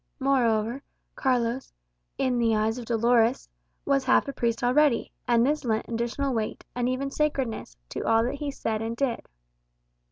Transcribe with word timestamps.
Moreover 0.19 0.81
Carlos, 1.15 1.71
in 2.17 2.39
the 2.39 2.55
eyes 2.55 2.79
of 2.79 2.85
Dolores, 2.85 3.47
was 3.85 4.03
half 4.03 4.27
a 4.27 4.33
priest 4.33 4.63
already, 4.63 5.11
and 5.27 5.45
this 5.45 5.63
lent 5.63 5.85
additional 5.87 6.33
weight, 6.33 6.65
and 6.73 6.89
even 6.89 7.11
sacredness, 7.11 7.77
to 7.89 8.03
all 8.07 8.23
that 8.23 8.33
he 8.39 8.49
said 8.49 8.81
and 8.81 8.97
did. 8.97 9.27